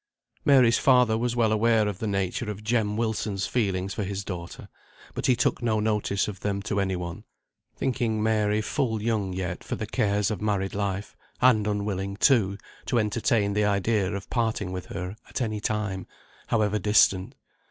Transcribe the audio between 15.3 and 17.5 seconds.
any time, however distant.